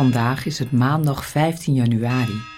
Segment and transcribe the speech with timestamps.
[0.00, 2.49] Vandaag is het maandag 15 januari.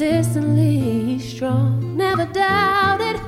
[0.00, 1.94] Consistently strong.
[1.94, 3.20] Never doubted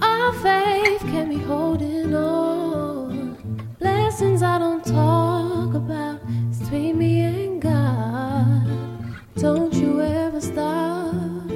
[0.00, 3.34] our faith can be holding on.
[3.80, 8.68] Blessings I don't talk about it's between me and God.
[9.34, 11.50] Don't you ever stop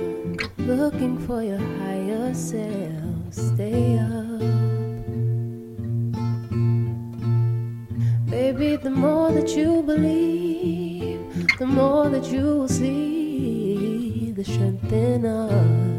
[0.59, 3.31] looking for your higher self.
[3.31, 4.41] Stay up.
[8.29, 11.21] Baby, the more that you believe,
[11.61, 13.18] the more that you will see
[14.39, 15.98] the strength in us.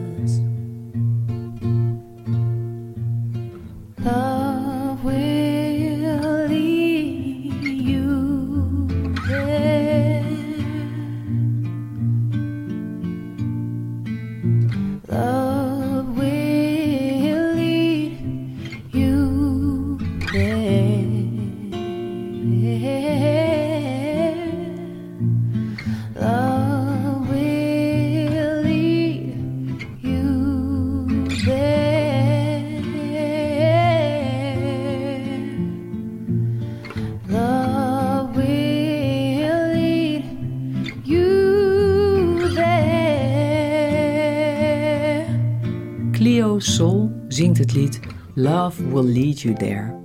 [47.74, 48.00] Lied
[48.34, 49.96] Love Will Lead You There.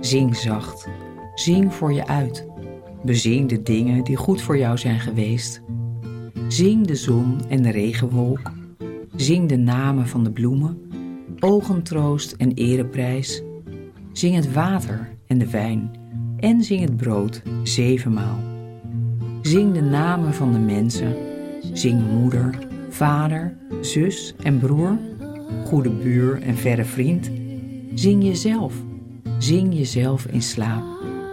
[0.00, 0.88] Zing zacht,
[1.34, 2.46] zing voor je uit.
[3.02, 5.62] Bezing de dingen die goed voor jou zijn geweest.
[6.48, 8.52] Zing de zon en de regenwolk.
[9.16, 10.78] Zing de namen van de bloemen,
[11.38, 13.42] ogentroost en ereprijs.
[14.12, 15.90] Zing het water en de wijn
[16.36, 18.38] en zing het brood zevenmaal.
[19.42, 21.16] Zing de namen van de mensen.
[21.72, 22.58] Zing moeder,
[22.88, 24.98] vader, zus en broer,
[25.64, 27.30] goede buur en verre vriend.
[27.94, 28.74] Zing jezelf.
[29.38, 30.84] Zing jezelf in slaap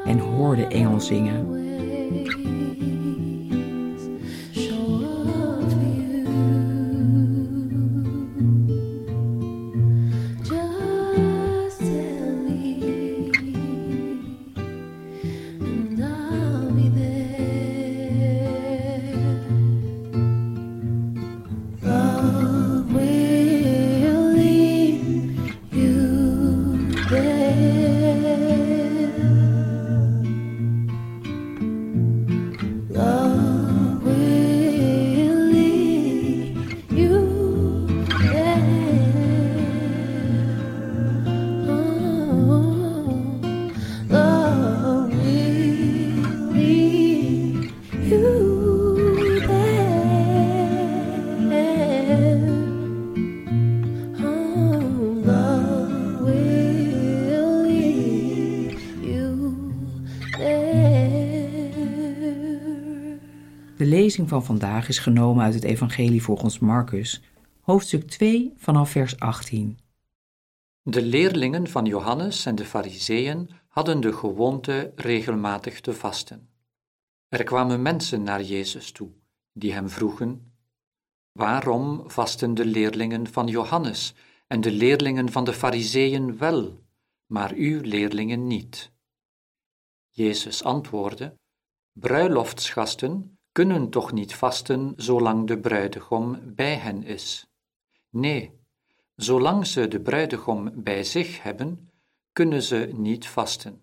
[0.06, 1.57] en hoor de engel zingen.
[64.08, 67.22] Lezing van vandaag is genomen uit het Evangelie volgens Marcus,
[67.62, 69.80] hoofdstuk 2 vanaf vers 18.
[70.82, 76.50] De leerlingen van Johannes en de Fariseeën hadden de gewoonte regelmatig te vasten.
[77.28, 79.10] Er kwamen mensen naar Jezus toe,
[79.54, 80.54] die hem vroegen:
[81.32, 84.14] Waarom vasten de leerlingen van Johannes
[84.48, 86.84] en de leerlingen van de Fariseeën wel,
[87.26, 88.92] maar uw leerlingen niet?
[90.10, 91.36] Jezus antwoordde:
[91.92, 97.48] Bruiloftsgasten kunnen toch niet vasten zolang de bruidegom bij hen is?
[98.10, 98.60] Nee,
[99.16, 101.90] zolang ze de bruidegom bij zich hebben,
[102.34, 103.82] kunnen ze niet vasten.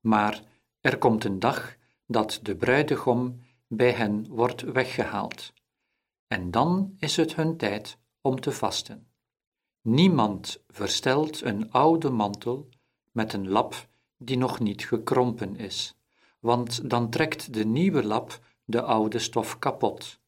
[0.00, 0.42] Maar
[0.80, 1.76] er komt een dag
[2.06, 5.52] dat de bruidegom bij hen wordt weggehaald.
[6.26, 9.06] En dan is het hun tijd om te vasten.
[9.82, 12.68] Niemand verstelt een oude mantel
[13.12, 15.94] met een lap die nog niet gekrompen is,
[16.40, 20.20] want dan trekt de nieuwe lap de oude stof kapot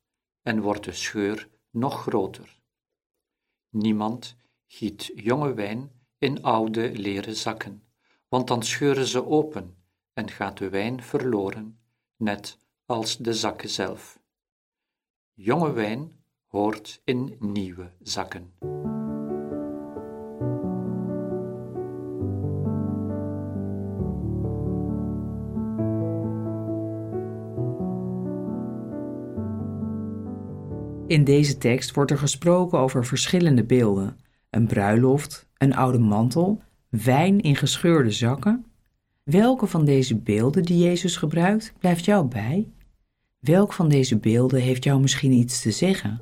[0.42, 2.60] en wordt de scheur nog groter.
[3.68, 4.36] Niemand
[4.66, 7.82] giet jonge wijn in oude leren zakken,
[8.28, 9.76] want dan scheuren ze open
[10.12, 11.80] en gaat de wijn verloren,
[12.16, 14.20] net als de zakken zelf.
[15.32, 18.52] Jonge wijn hoort in nieuwe zakken.
[31.12, 34.16] In deze tekst wordt er gesproken over verschillende beelden:
[34.50, 38.64] een bruiloft, een oude mantel, wijn in gescheurde zakken.
[39.22, 42.68] Welke van deze beelden die Jezus gebruikt, blijft jou bij?
[43.38, 46.20] Welk van deze beelden heeft jou misschien iets te zeggen?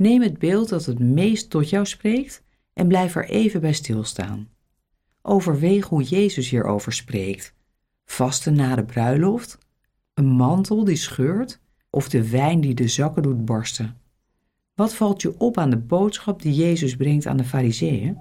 [0.00, 2.42] Neem het beeld dat het meest tot jou spreekt
[2.72, 4.48] en blijf er even bij stilstaan.
[5.22, 7.54] Overweeg hoe Jezus hierover spreekt.
[8.04, 9.58] Vasten na de bruiloft,
[10.14, 11.60] een mantel die scheurt
[11.90, 13.96] of de wijn die de zakken doet barsten.
[14.74, 18.18] Wat valt je op aan de boodschap die Jezus brengt aan de Fariseeën?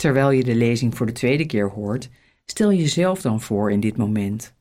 [0.00, 2.08] Terwijl je de lezing voor de tweede keer hoort,
[2.44, 4.54] stel jezelf dan voor in dit moment.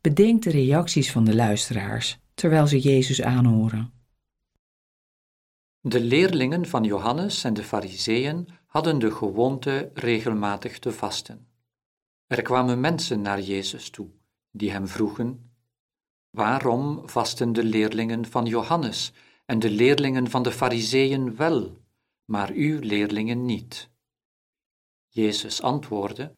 [0.00, 3.92] Bedenk de reacties van de luisteraars terwijl ze Jezus aanhoren.
[5.80, 11.46] De leerlingen van Johannes en de Fariseeën hadden de gewoonte regelmatig te vasten.
[12.26, 14.08] Er kwamen mensen naar Jezus toe,
[14.50, 15.50] die hem vroegen:
[16.30, 19.12] Waarom vasten de leerlingen van Johannes
[19.46, 21.82] en de leerlingen van de Fariseeën wel,
[22.24, 23.90] maar uw leerlingen niet?
[25.18, 26.36] Jezus antwoordde: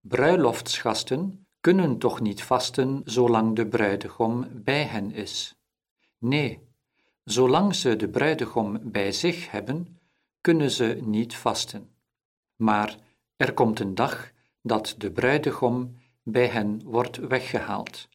[0.00, 5.56] Bruiloftsgasten kunnen toch niet vasten zolang de bruidegom bij hen is?
[6.18, 6.68] Nee,
[7.24, 9.98] zolang ze de bruidegom bij zich hebben,
[10.40, 11.94] kunnen ze niet vasten.
[12.56, 12.96] Maar
[13.36, 14.32] er komt een dag
[14.62, 18.08] dat de bruidegom bij hen wordt weggehaald.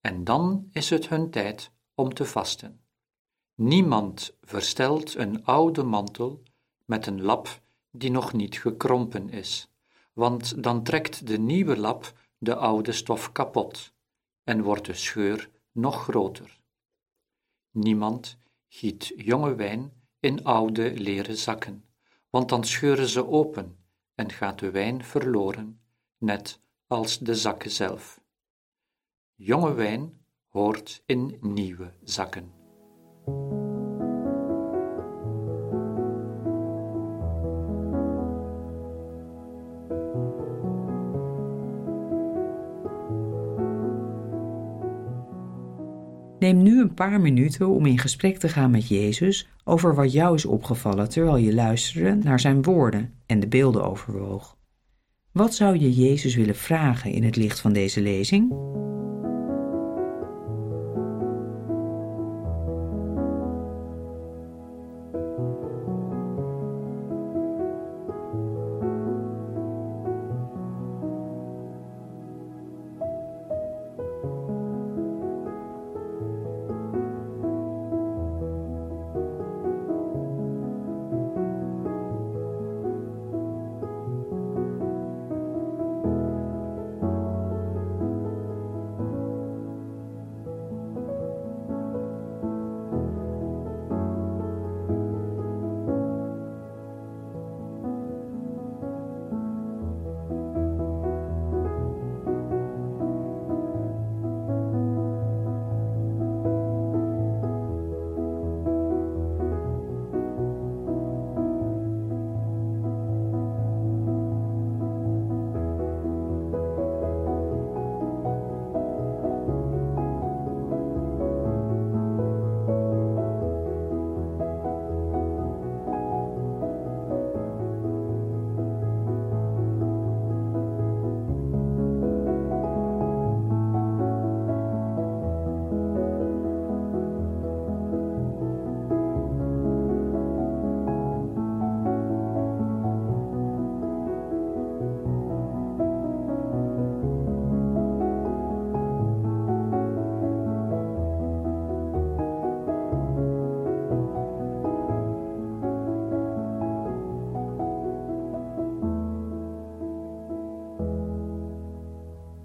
[0.00, 2.80] En dan is het hun tijd om te vasten.
[3.54, 6.42] Niemand verstelt een oude mantel
[6.84, 7.64] met een lap
[8.00, 9.68] die nog niet gekrompen is,
[10.12, 13.92] want dan trekt de nieuwe lap de oude stof kapot
[14.44, 16.60] en wordt de scheur nog groter.
[17.70, 18.38] Niemand
[18.68, 21.84] giet jonge wijn in oude leren zakken,
[22.30, 23.78] want dan scheuren ze open
[24.14, 25.80] en gaat de wijn verloren,
[26.18, 28.20] net als de zakken zelf.
[29.34, 32.52] Jonge wijn hoort in nieuwe zakken.
[46.46, 50.34] Neem nu een paar minuten om in gesprek te gaan met Jezus over wat jou
[50.34, 54.56] is opgevallen terwijl je luisterde naar zijn woorden en de beelden overwoog.
[55.32, 58.52] Wat zou je Jezus willen vragen in het licht van deze lezing?